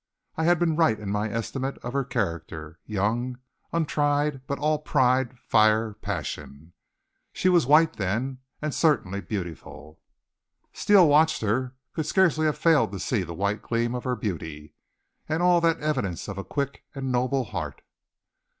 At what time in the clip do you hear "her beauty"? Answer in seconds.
14.05-14.73